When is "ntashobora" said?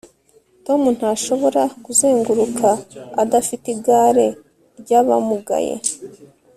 0.97-1.61